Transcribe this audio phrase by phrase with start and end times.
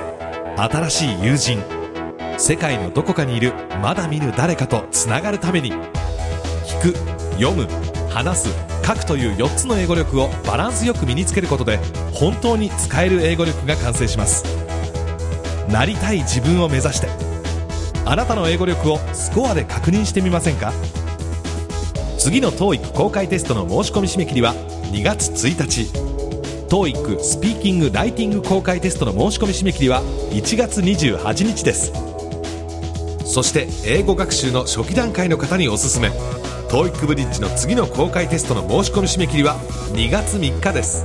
[0.57, 1.63] 新しい友人。
[2.37, 5.73] 世界のどこかにいるまだ見ぬ誰かとつながるために。
[5.73, 6.95] 聞く
[7.38, 7.68] 読む
[8.10, 8.49] 話す
[8.85, 11.79] 書くという4つの英語力をバランスよく身につけることで
[12.13, 14.45] 本当に使える英語力が完成します。
[15.68, 17.09] なりたい自分を目指して。
[18.05, 20.73] あなたの英語力をスコアで確認してみませんか？
[22.18, 24.55] 次の TOEIC 公開テストの申し込み締め切りは
[24.93, 25.88] 2月1日。
[26.68, 31.93] TOEIC スピーキング・ライティング公開テストの申し込み締め切りは1月28日です。
[33.24, 36.10] そして英語学習の初期段階の方におすすめ。
[36.68, 39.57] TOEIC ブリッジの次の公開テストの申し込み締め切りは
[39.93, 41.05] 2月3日です。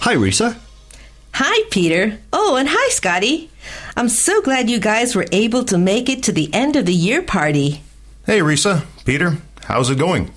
[0.00, 0.67] Hi, Risa.
[1.40, 2.18] Hi, Peter.
[2.32, 3.48] Oh, and hi, Scotty.
[3.96, 6.92] I'm so glad you guys were able to make it to the end of the
[6.92, 7.80] year party.
[8.26, 10.32] Hey, Risa, Peter, how's it going?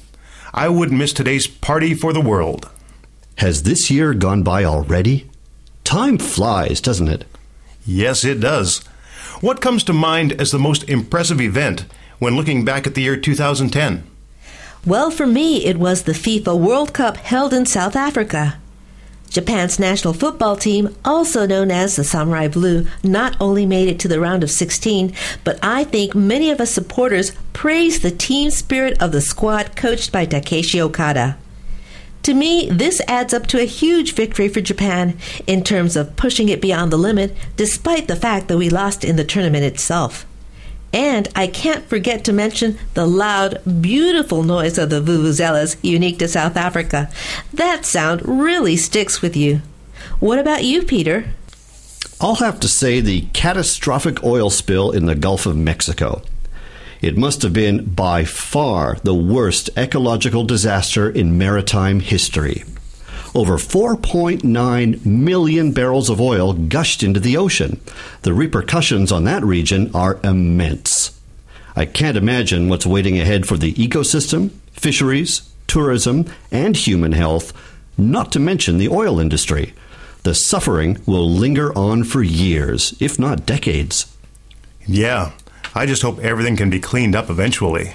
[0.54, 2.70] I wouldn't miss today's party for the world.
[3.38, 5.28] Has this year gone by already?
[5.84, 7.26] Time flies, doesn't it?
[7.84, 8.84] Yes, it does.
[9.40, 11.86] What comes to mind as the most impressive event
[12.20, 14.04] when looking back at the year 2010?
[14.86, 18.60] Well, for me, it was the FIFA World Cup held in South Africa.
[19.32, 24.10] Japan's national football team, also known as the Samurai Blue, not only made it to
[24.10, 25.14] the round of 16,
[25.46, 30.12] but I think many of us supporters praised the team spirit of the squad coached
[30.12, 31.38] by Takeshi Okada.
[32.24, 35.18] To me, this adds up to a huge victory for Japan
[35.48, 39.16] in terms of pushing it beyond the limit, despite the fact that we lost in
[39.16, 40.26] the tournament itself.
[40.94, 46.28] And I can't forget to mention the loud, beautiful noise of the vuvuzelas unique to
[46.28, 47.10] South Africa.
[47.54, 49.62] That sound really sticks with you.
[50.20, 51.26] What about you, Peter?
[52.20, 56.22] I'll have to say the catastrophic oil spill in the Gulf of Mexico.
[57.02, 62.64] It must have been by far the worst ecological disaster in maritime history.
[63.34, 67.80] Over 4.9 million barrels of oil gushed into the ocean.
[68.24, 71.18] The repercussions on that region are immense.
[71.76, 77.54] I can't imagine what's waiting ahead for the ecosystem, fisheries, tourism, and human health,
[77.98, 79.74] not to mention the oil industry.
[80.24, 84.14] The suffering will linger on for years, if not decades.
[84.86, 85.32] Yeah,
[85.74, 87.94] I just hope everything can be cleaned up eventually.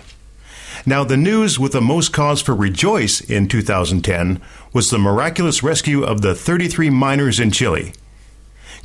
[0.88, 4.40] Now, the news with the most cause for rejoice in 2010
[4.72, 7.92] was the miraculous rescue of the 33 miners in Chile.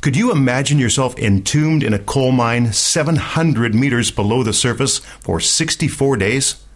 [0.00, 5.38] Could you imagine yourself entombed in a coal mine 700 meters below the surface for
[5.38, 6.66] 64 days?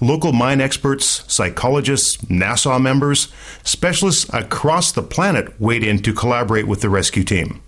[0.00, 3.32] Local mine experts, psychologists, NASA members,
[3.64, 7.62] specialists across the planet weighed in to collaborate with the rescue team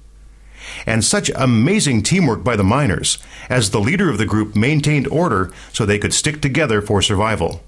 [0.87, 3.17] And such amazing teamwork by the miners,
[3.49, 7.61] as the leader of the group maintained order so they could stick together for survival.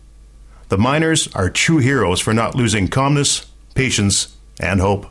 [0.70, 3.46] The miners are true heroes for not losing calmness,
[3.76, 5.08] patience, and hope.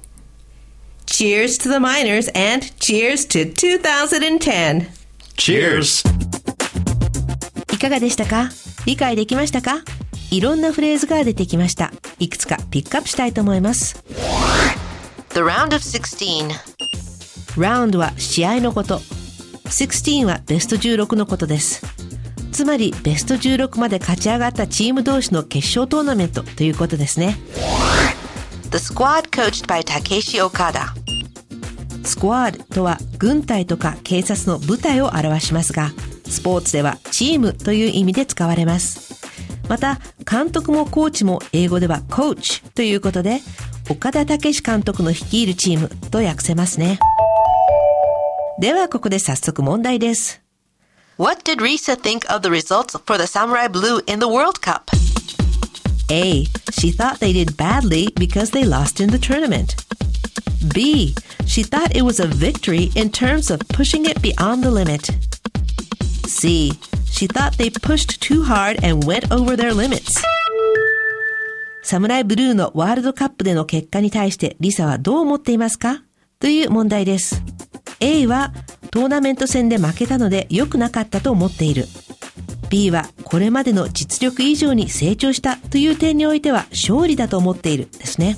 [1.06, 4.88] Cheers to the miners and cheers to 2010!
[5.36, 6.02] Cheers!
[7.72, 8.50] いかがでしたか
[8.86, 9.82] 理解できましたか
[10.30, 11.92] いろんなフレーズが出てきました。
[12.18, 14.02] いくつかピックアップしたいと思います。
[15.30, 16.97] The round of 16.
[17.57, 19.01] ラウンドは試合のこと。
[19.65, 21.85] 16はベスト16のことです。
[22.51, 27.37] つまりベスト16まで勝ち上がったチーム同士の決勝トーナメントということですね。
[28.71, 30.87] The squad coached by Takeshi Okada.
[32.03, 35.91] スコアードとは軍隊とか警察の部隊を表しますが、
[36.27, 39.19] スポーツではチームという意味で使われます。
[39.67, 39.99] また、
[40.29, 43.41] 監督もコーチも英語ではコーチということで、
[43.89, 46.99] 岡田武史監督の率いるチームと訳せますね。
[48.60, 50.40] ではここで早速問題です。
[51.16, 54.90] What did Risa think of the results for the Samurai Blue in the World Cup?
[56.10, 56.44] A.
[56.72, 59.76] She thought they did badly because they lost in the tournament.
[60.74, 61.14] B.
[61.46, 65.10] She thought it was a victory in terms of pushing it beyond the limit.
[66.26, 66.72] C.
[67.10, 70.20] She thought they pushed too hard and went over their limits.
[71.84, 76.02] サムライブルーのワールドカップでの結果に対してリサはどう思っていますか
[76.40, 77.42] という問題です。
[77.99, 78.53] A は
[78.91, 81.85] トーナメント戦で負けたので良くなかったと思っている。
[82.69, 88.37] B はこれまでの実力以上に成長したという点においては勝利だと思っているですね。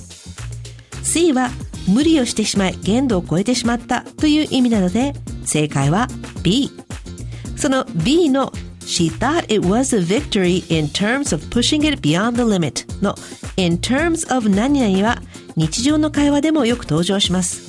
[1.02, 1.50] C は
[1.88, 5.14] 無理をしてしまい限度を超えてしまったという意味なので
[5.44, 6.08] 正解は
[6.42, 6.70] B。
[7.56, 12.42] その B の She thought it was a victory in terms of pushing it beyond the
[12.42, 13.14] limit の
[13.56, 15.22] in terms of 何々は
[15.56, 17.61] 日常の会話でもよく登場します。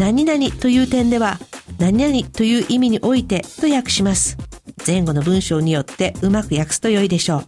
[0.00, 1.38] 何々という点では
[1.78, 4.38] 何々という意味においてと訳します。
[4.86, 7.46] 前後の文章によってうまく訳すと良いでしょう。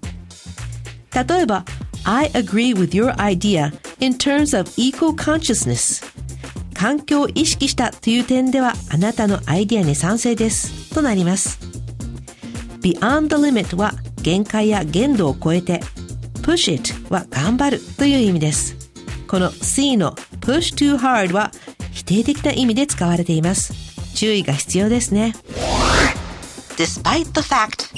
[1.14, 1.64] 例えば、
[2.04, 6.04] I agree with your idea in terms of eco consciousness.
[6.74, 11.58] 環境を意識したという点ではあなたのアイデアに賛成ですとなります。
[12.82, 15.80] beyond the limit は限界や限度を超えて
[16.42, 18.76] push it は頑張るという意味です。
[19.26, 21.50] この C の push too hard は
[21.92, 23.72] 否定的な意味で使われています。
[24.14, 25.34] 注意が必要ですね。
[26.76, 27.92] Despite the fact,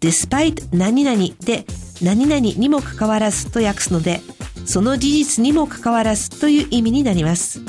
[0.00, 1.66] despite 何々で
[2.02, 4.20] 何々にもかかわらずと訳すので、
[4.64, 7.60] その事実にもかかわらずという意味になります。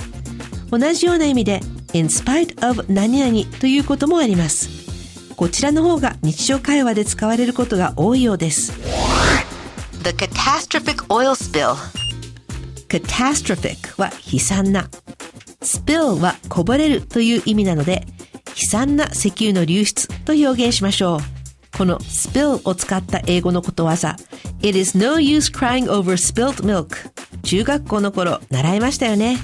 [0.69, 1.59] 同じような意味で
[1.93, 4.69] in spite of 何々ということもあります。
[5.35, 8.71] こちらの方が日常会話で使われることが多いようです。
[10.03, 11.75] the catastrophic oil spill.
[12.87, 14.89] catastrophic は悲惨な。
[15.61, 18.05] Spill はこぼれるという意味なので、
[18.49, 21.77] 悲惨な石油の流出と表現しましょう。
[21.77, 24.15] この spill を使った英語のことわざ、
[24.61, 27.11] It is no use crying over spilt milk。
[27.43, 29.37] 中学校の頃習いましたよね。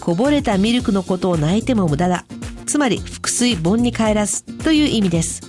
[0.00, 2.24] こぼれたミルクのことを泣いても無駄だ。
[2.66, 5.42] つまり、腹水盆に帰らずという意味です。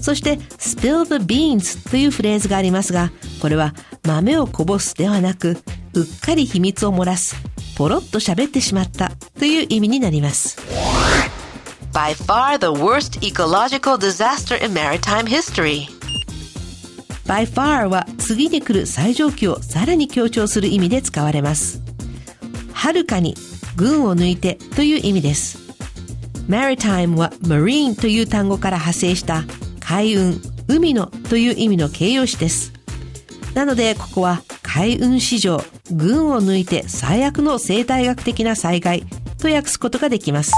[0.00, 3.74] そして、spill the beans というフレーズがありますが、これは
[4.04, 5.58] 豆をこぼすではなく、
[5.94, 7.36] うっかり秘密を漏らす、
[7.82, 10.56] ポロッと喋ってしまったという意味になります。
[11.92, 15.88] By far the worst ecological disaster in maritime history.
[17.26, 21.82] by far は次に来る最上級をさらに強調する意味で使われます。
[22.72, 23.34] はるかに、
[23.74, 25.58] 群を抜いてという意味です。
[26.48, 29.42] maritime は marine という単語から派生した
[29.80, 32.72] 海運、海のという意味の形容詞です。
[33.54, 34.40] なので、ここは
[34.74, 39.04] 海運史上、群を抜いて最悪の生態学的な災害
[39.36, 40.52] と訳すことができます。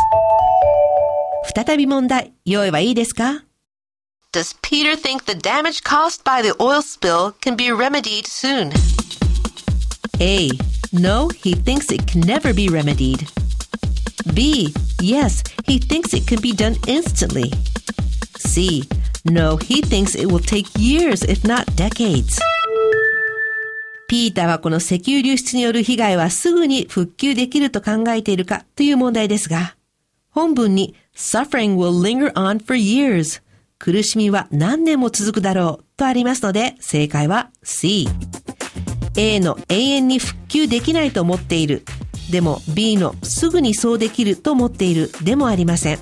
[1.52, 3.42] 再び問題、用意はいいですか
[4.32, 8.70] Does Peter think the damage caused by the oil spill can be remedied soon?
[10.20, 10.48] A.
[10.92, 13.26] No, he thinks it can never be remedied.
[14.32, 14.72] B.
[15.02, 17.50] Yes, he thinks it can be done instantly.
[18.38, 18.84] C.
[19.24, 22.38] No, he thinks it will take years, if not decades.
[24.08, 29.76] ピーターはこの石油流出による被害はすぐに復旧できると考えているかという問題ですが、
[30.30, 33.40] 本文に suffering will linger on for years
[33.78, 38.08] 苦しみは何年も続くだろうとありますので正解は C。
[39.16, 41.84] A の永遠に復旧できないと思っている。
[42.32, 45.98] でも B のすぐにそうできると思っているでもありません。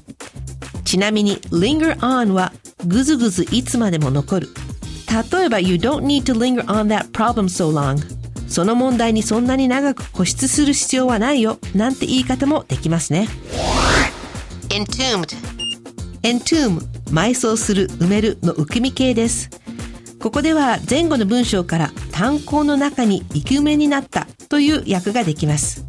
[0.84, 2.52] ちなみに linger on は
[2.86, 4.48] ぐずぐずいつまでも残る。
[5.12, 8.00] 例えば You don't need to linger on that problem so long.
[8.48, 11.58] その問題にそんなに長く固執する必要はないよ。
[11.74, 13.28] なんて言い方もできますね。
[14.68, 15.52] Entombed.
[16.22, 19.50] entomb 埋葬する埋めるの受け身形です
[20.20, 25.84] ここでは前後の文章から炭鉱の中に生き埋めになったという訳ができます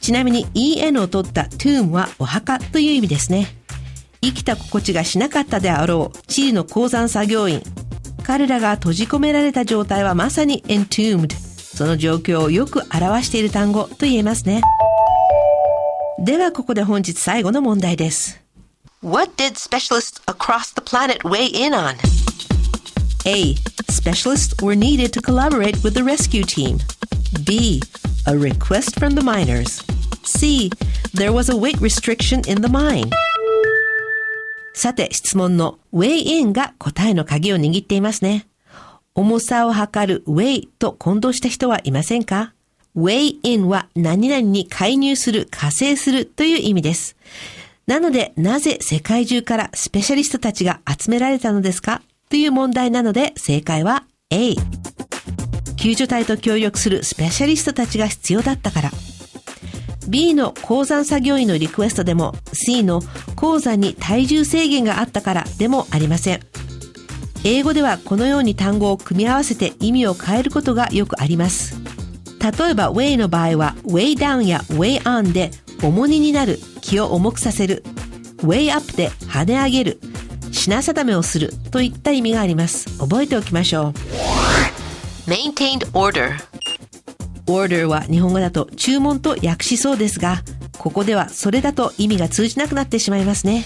[0.00, 3.46] ちなみに en を取った tomb はお墓という意味ですね
[4.22, 7.62] 生きた心地がしなかったであろうチリの鉱山作業員
[8.29, 11.33] 彼らが閉じ込められた状態はまさに entombed
[11.75, 14.61] その状況をよく表している単語と言えますね
[16.19, 18.41] ではここで本日最後の問題です
[19.01, 21.95] What did specialists across the planet weigh in on?
[23.27, 23.55] A.
[23.89, 26.79] Specialists were needed to collaborate with the rescue team.
[27.45, 27.81] B.
[28.25, 29.83] A request from the miners.
[30.23, 30.71] C.
[31.13, 33.11] There was a weight restriction in the mine.
[34.80, 38.46] さて、質問の weigh in が答えの鍵を握っていますね。
[39.14, 42.54] 重さを測る weigh と混同した人はいませんか
[42.96, 47.14] ?weigh in は何々に介入する、加勢するという意味です。
[47.86, 52.00] なので、なぜ世界中からスペシャリストたちが集められたのですか？
[52.30, 54.54] という問題なので、正解は A。
[55.76, 58.90] 救助隊と協力するスペシャリストたちが必要だったから。
[60.10, 63.00] B の鉱山作業員のリクエストでも C の
[63.36, 66.40] 鉱山に体重制限があったからでもありません。
[67.44, 71.80] 英語ではこのように単語を組み合わせて意味を変えることがよくあります。
[72.40, 75.52] 例えば way の場合は way down や way on で
[75.82, 77.84] 重荷になる、気を重くさせる。
[78.38, 80.00] way up で跳ね上げる、
[80.50, 82.98] 品定めをするといった意味があります。
[82.98, 83.92] 覚えておきましょう。
[85.30, 86.36] maintained order,
[87.50, 90.42] order は日本語だと注文と訳しそうですが、
[90.78, 93.64] ここではそれだと意味が通じなくなってしまいますね。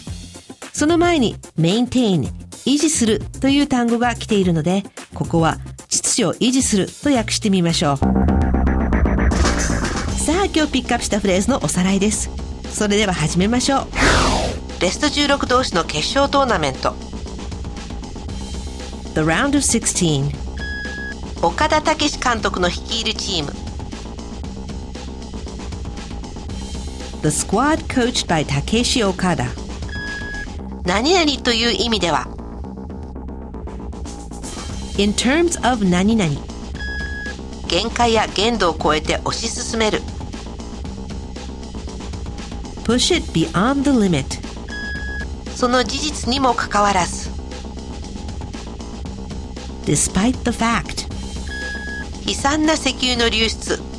[0.73, 2.31] その前に maintain
[2.67, 7.97] 維持するという単語が来ているので、ここは秩序を維持すると訳してみましょう。
[10.19, 12.31] さあ今日ピックアップしたフレーズのおさらいです。
[12.73, 13.87] それでは始めましょう。
[14.81, 16.95] ベスト16同士の決勝トーナメント
[19.15, 20.31] The round of 16
[21.43, 23.64] 岡田武史監督の率いるチーム
[27.25, 29.49] The squad coached by Takeshi Okada
[30.85, 32.27] 何々という意味では
[34.99, 36.31] In terms of 何々
[37.67, 40.03] 限界や限度を超えて推し進める
[42.85, 44.27] Push it beyond the limit
[45.57, 47.31] その事実にもかかわらず
[49.87, 51.09] Despite the fact
[52.29, 53.94] 悲惨な石油の流出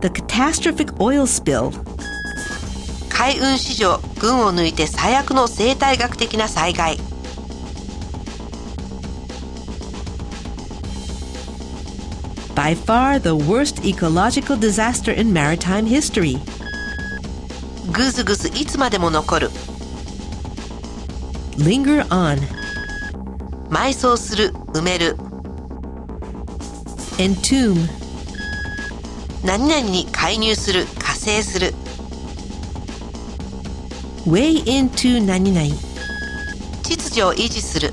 [0.00, 1.72] The catastrophic oil spill
[3.08, 6.98] 海運史上群を抜いて最悪の生態学的な災害
[12.54, 16.38] By far the worst ecological disaster in maritime history
[17.90, 19.50] ぐずぐずいつまでも残る
[21.56, 22.38] Linger on
[23.70, 25.16] 埋葬する埋める
[27.18, 27.95] Entomb
[29.44, 31.74] 何々に介入する加勢する。
[34.26, 35.66] Way into 何々。
[36.82, 37.92] 秩序を維持する。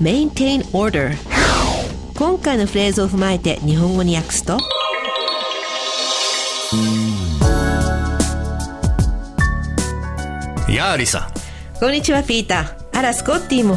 [0.00, 1.16] Maintain order
[2.16, 4.58] 今回のフレーズを踏まえて日本語に訳すと。
[10.68, 11.30] やあリサ
[11.80, 12.98] こんにちはピーター。
[12.98, 13.76] あらスコッティも。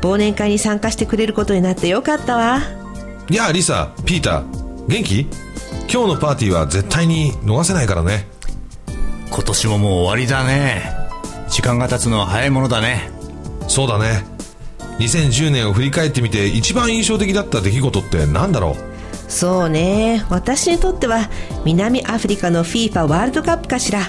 [0.00, 2.60] 忘年会に参加してくれることになってよかったわ。
[3.28, 4.57] いやあリサピーター
[4.88, 5.26] 元気？
[5.92, 8.26] 今日のパーティーは絶対に逃せないからね。
[9.30, 10.90] 今年ももう終わりだね。
[11.50, 13.10] 時間が経つのは早いものだね。
[13.68, 14.24] そうだね。
[14.98, 19.30] 2010年を振り返ってみて一番印象的だった出来事って何だろう？
[19.30, 20.24] そうね。
[20.30, 21.28] 私にとっては
[21.66, 24.00] 南アフリカの FIFA ワールドカップかしら。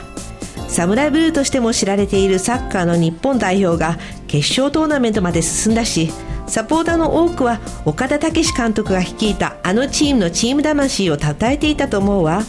[0.70, 6.10] サムライブルーとしても知られているサッカーの日本代表が決勝トーナメントまで進んだし
[6.50, 12.44] サポーターの多くは岡田武史監督が率いたあのチームのチーム魂を称えていたと思うわ。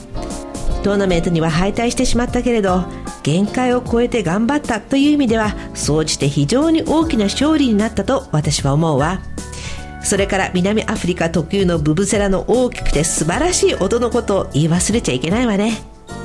[0.82, 2.84] トーナメントには敗退してしまったけれど
[3.22, 9.20] 限界を超えて頑張ったという意味では総じて非常に大きな勝利になったと私は思うわ。
[10.02, 15.82] それから南アフリカ特有のブブゼラの大きくて素晴らしい音のことを言い忘れちゃいけないわね。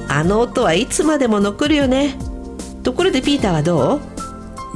[0.07, 2.15] あの音はいつまでも残るよね。
[2.83, 4.14] ところでピーターはどう？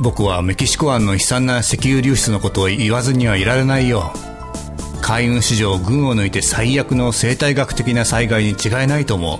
[0.02, 4.14] 僕はメキシコ湾の悲惨な石油流出のことを言わずにはいられないよ
[5.02, 9.40] 海運史上群を抜いて最悪の生態学的な災害に違いないと思う。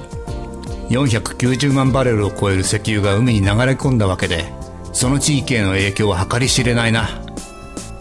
[0.92, 4.52] 490万バレルを超える石油が海に流れ込んだわけで
[4.92, 7.08] その地域への影響は計り知れないな。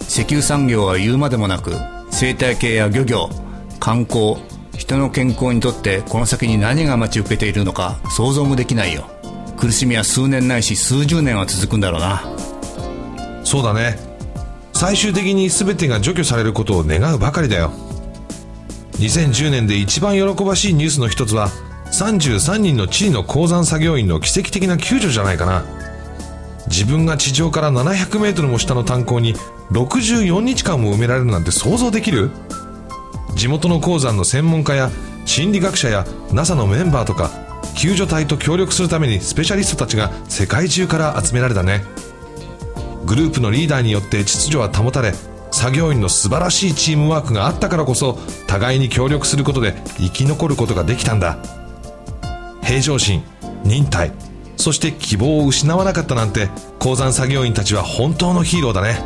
[0.01, 1.73] 石油産業は言うまでもなく
[2.11, 3.29] 生態系や漁業
[3.79, 4.37] 観光
[4.73, 9.05] 人の健康にとってこの先に何が待ち受けているのか想像もできないよ。
[9.59, 12.48] 苦しみは数年ないし数十年は続くんだろうな。
[13.49, 13.97] そうだね。
[14.75, 17.73] 最終的に全てが除去されることを願うばかりだよ。
[18.99, 21.49] 2010年で一番喜ばしいニュースの一つは
[21.87, 25.65] 33人のチリの鉱山作業員の奇跡的な救助じゃないかな。
[26.67, 29.35] 自分が地上から700メートルも下の炭鉱に
[29.71, 32.31] 64日間も埋められるなんて想像できる？
[33.35, 34.91] 地元の鉱山の専門家や
[35.25, 37.31] 心理学者や NASA のメンバーとか
[37.75, 41.83] 救助隊と協力するためにスペシャリストたちが世界中から集められたね。
[43.09, 45.15] グループのリーダーによって秩序は保たれ
[45.51, 51.39] 作業員の素晴らしいチームワークがあったからこそ互いに協力することで生き残ることができたんだ。
[52.63, 53.23] 平常心
[53.65, 54.13] 忍耐
[54.59, 56.51] そして希望を失わなかったなんて
[56.81, 59.01] 鉱山作業員たちは本当のヒーローだね。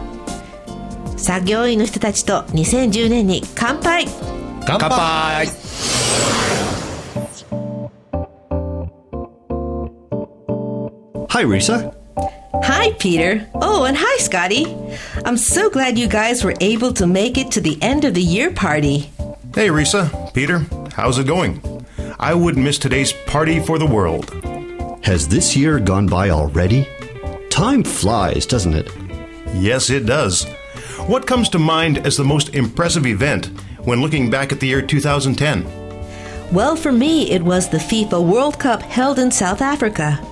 [1.17, 4.07] 作業員の人たちと2010年に乾杯。
[4.67, 5.47] 乾乾杯。
[11.29, 12.02] Hi, Risa.
[12.65, 13.49] Hi, Peter.
[13.55, 14.67] Oh, and hi, Scotty.
[15.25, 18.23] I'm so glad you guys were able to make it to the end of the
[18.23, 19.11] year party.
[19.55, 20.61] Hey, Risa, Peter,
[20.95, 21.61] how's it going?
[22.21, 24.31] I wouldn't miss today's party for the world.
[25.05, 26.87] Has this year gone by already?
[27.51, 28.91] Time flies, doesn't it?
[29.55, 30.45] Yes, it does.
[31.07, 33.47] What comes to mind as the most impressive event
[33.85, 35.65] when looking back at the year 2010?
[36.53, 40.25] Well, for me, it was the FIFA World Cup held in South Africa.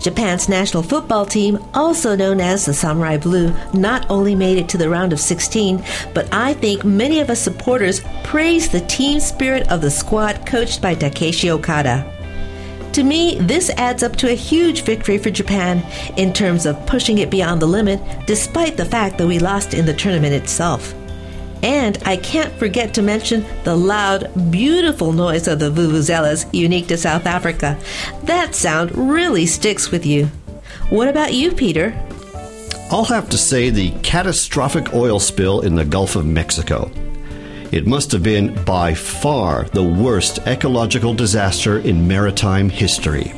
[0.00, 4.78] Japan's national football team, also known as the Samurai Blue, not only made it to
[4.78, 5.82] the round of 16,
[6.14, 10.80] but I think many of us supporters praised the team spirit of the squad coached
[10.82, 12.12] by Takeshi Okada.
[12.92, 15.84] To me, this adds up to a huge victory for Japan
[16.16, 19.84] in terms of pushing it beyond the limit, despite the fact that we lost in
[19.84, 20.94] the tournament itself.
[21.62, 26.96] And I can't forget to mention the loud, beautiful noise of the vuvuzelas unique to
[26.96, 27.78] South Africa.
[28.24, 30.26] That sound really sticks with you.
[30.90, 31.94] What about you, Peter?
[32.90, 36.90] I'll have to say the catastrophic oil spill in the Gulf of Mexico.
[37.72, 43.32] It must have been by far the worst ecological disaster in maritime history.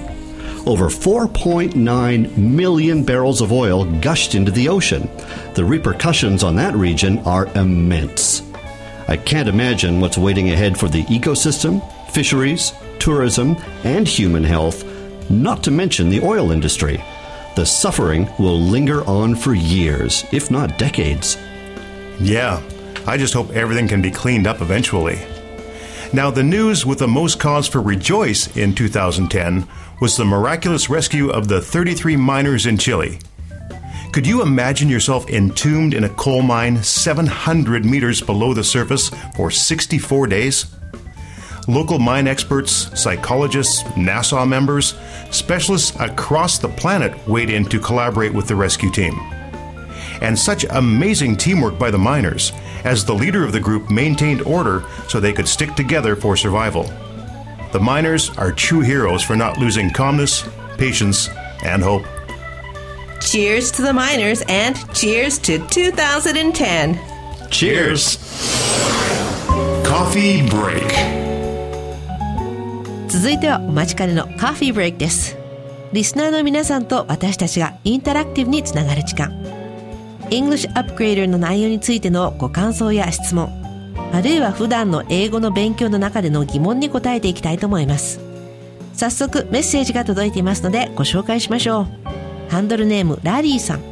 [0.68, 5.08] Over 4.9 million barrels of oil gushed into the ocean.
[5.54, 8.42] The repercussions on that region are immense.
[9.08, 14.84] I can't imagine what's waiting ahead for the ecosystem, fisheries, tourism, and human health,
[15.30, 17.02] not to mention the oil industry.
[17.56, 21.38] The suffering will linger on for years, if not decades.
[22.20, 22.62] Yeah,
[23.06, 25.18] I just hope everything can be cleaned up eventually.
[26.10, 29.68] Now, the news with the most cause for rejoice in 2010
[30.00, 33.18] was the miraculous rescue of the 33 miners in Chile.
[34.12, 39.50] Could you imagine yourself entombed in a coal mine 700 meters below the surface for
[39.50, 40.74] 64 days?
[41.68, 44.94] Local mine experts, psychologists, NASA members,
[45.30, 49.18] specialists across the planet weighed in to collaborate with the rescue team.
[50.22, 52.52] And such amazing teamwork by the miners,
[52.83, 56.83] as the leader of the group maintained order so they could stick together for survival.
[57.71, 61.29] The miners are true heroes for not losing calmness, patience,
[61.63, 62.05] and hope.
[63.19, 66.99] Cheers to the miners and cheers to 2010.
[67.49, 68.17] Cheers!
[69.83, 71.23] Coffee break.
[73.07, 75.37] 続いてはお待ちかねのカフィーブレイクです。
[75.93, 79.46] リスナーの皆さんと私たちがインタラクティブにつながる時間。
[80.30, 83.48] English Upgrader の内容についてのご感想や質問、
[84.12, 88.20] あるいは普段の英語の勉強の中での疑問に答えていきたいと思います。
[88.92, 91.86] 早速メッセージが届いていますのでご紹介しましょう。
[92.50, 93.82] ハンドルネームラリーさん。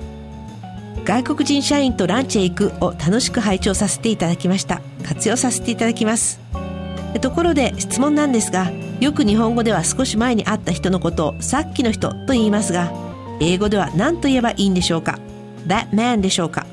[1.05, 4.81] 外国人社員とランチへ行くを楽しく拝聴させていただきました。
[5.05, 6.40] 活用させていただきます。
[7.20, 8.70] ところで質問なんですが、
[9.01, 12.92] よく日本語では少し前に会った人のことをさっきの人と言いますが、
[13.40, 15.18] 英語では何と言えばいいんでしょうか？
[15.67, 16.67] ?that man でしょうか？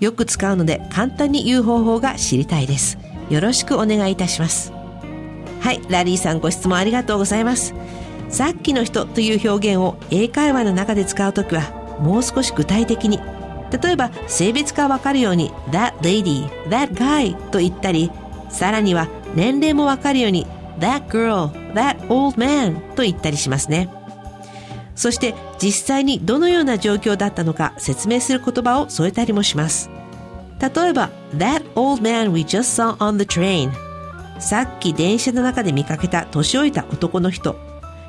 [0.00, 2.98] よく使うので簡単に言う方法が知りたいです。
[3.30, 4.72] よろしくお願いいたします。
[5.60, 7.74] はい、ラリーさんご質問ありがとうございます。
[8.28, 11.62] さっきの人という表現を英会話の中で使うときは
[12.00, 13.20] もう少し具体的に
[13.82, 18.10] 例えば性別がわかるように that lady, that guy と言ったり
[18.50, 20.46] さらには年齢もわかるように
[20.78, 23.88] that girl, that old man と言ったりしますね。
[24.96, 29.90] そして実際にどのような状況だったのか説明する言葉を添えたりもします。
[30.58, 33.70] 例えば That old man we just saw on the train
[34.40, 37.56] さっき電車の中で見かけた年老いた男の人。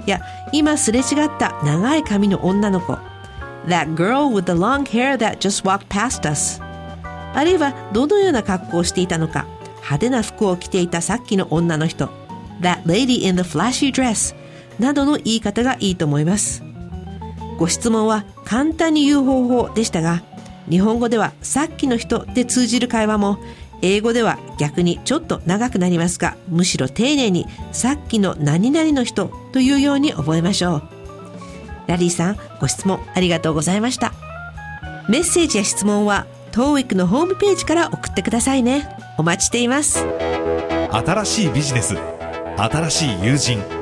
[0.06, 0.21] や
[0.54, 1.06] 今すれ違っ
[1.38, 2.97] た長い髪の女の子。
[3.67, 6.62] That girl with the long hair that just walked past us
[7.34, 9.45] あるいはどのような格好をしていたのか。
[9.78, 12.10] 派手な服を着ていたさっきの女の人。
[12.62, 14.36] That lady in the flashy dress
[14.80, 16.66] などの言い方がいいと思います。
[17.57, 20.23] ご質問は簡単に言う方法でしたが
[20.69, 23.39] 日本語ではさっきの人で通じる会話も
[23.81, 30.83] 英語では逆にちょっと長くなりますがむしろ丁寧にさっきの何々の人というように覚えましょう。
[31.87, 34.13] ラリーさんご質問ありがとうございました。
[35.07, 38.89] メッセージや質問は TOEIC のホームページから送ってくださいね。
[39.17, 40.05] お待ちしています。
[40.91, 41.95] 新しいビジネス
[42.57, 43.76] 新しい友人。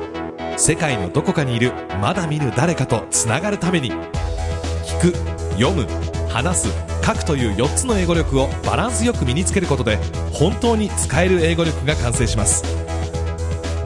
[0.58, 3.92] 世界のどこかにいるまだ見ぬ誰かとつながるために。
[3.92, 5.16] 聞く
[5.58, 5.86] 読む
[6.30, 6.68] 話す
[7.04, 9.96] 書くという4つの英語力をバランスよく身につけることで
[10.32, 12.64] 本当に使える英語力が完成します。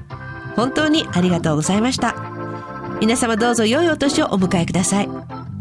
[0.56, 2.14] 本当にありがとうございました。
[3.00, 5.08] 皆様どうぞ良いお年をお迎えください。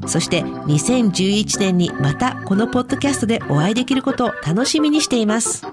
[0.08, 5.66] そして2011年にまたこのポッドキャストでお会いできることを楽しみにしています。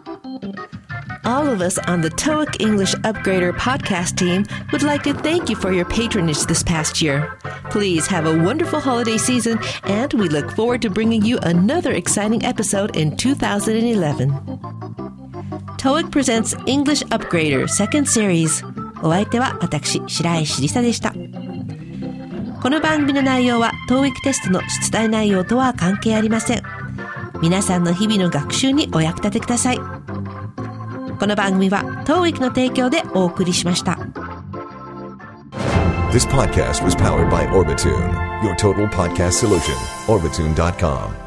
[1.26, 5.56] All of us on the TOEIC English Upgrader podcast team would like to thank you
[5.56, 7.38] for your patronage this past year.
[7.70, 12.44] Please have a wonderful holiday season, and we look forward to bringing you another exciting
[12.44, 14.32] episode in 2011.
[15.78, 18.64] TOEIC presents English Upgrader Second Series.
[19.04, 21.14] お相手は私、白石りさでした。
[22.62, 26.64] この番組の内容は TOEIC テストの出題内容とは関係ありません。
[27.42, 29.80] 皆さんの日々の学習にお役立てください。
[31.19, 33.99] この番組は TOEIC の提供でお送りしました。
[36.13, 39.75] This podcast was powered by Orbitune, your total podcast solution.
[40.07, 41.26] Orbitune.com.